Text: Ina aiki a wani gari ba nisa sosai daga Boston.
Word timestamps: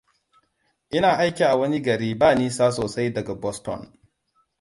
Ina 0.97 1.11
aiki 1.23 1.43
a 1.51 1.53
wani 1.59 1.79
gari 1.85 2.09
ba 2.19 2.29
nisa 2.35 2.71
sosai 2.71 3.13
daga 3.13 3.33
Boston. 3.35 3.81